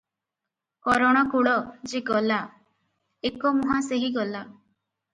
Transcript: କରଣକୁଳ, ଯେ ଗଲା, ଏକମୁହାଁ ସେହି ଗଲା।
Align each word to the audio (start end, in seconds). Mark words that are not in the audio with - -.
କରଣକୁଳ, 0.87 1.53
ଯେ 1.93 2.03
ଗଲା, 2.09 2.41
ଏକମୁହାଁ 3.33 3.81
ସେହି 3.93 4.15
ଗଲା। 4.21 4.47